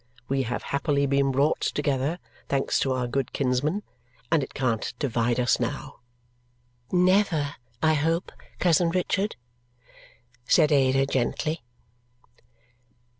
We 0.27 0.41
have 0.41 0.63
happily 0.63 1.05
been 1.05 1.31
brought 1.31 1.61
together, 1.61 2.17
thanks 2.49 2.79
to 2.79 2.91
our 2.91 3.05
good 3.07 3.33
kinsman, 3.33 3.83
and 4.31 4.41
it 4.41 4.55
can't 4.55 4.95
divide 4.97 5.39
us 5.39 5.59
now!" 5.59 5.99
"Never, 6.91 7.53
I 7.83 7.93
hope, 7.93 8.31
cousin 8.57 8.89
Richard!" 8.89 9.35
said 10.47 10.71
Ada 10.71 11.05
gently. 11.05 11.61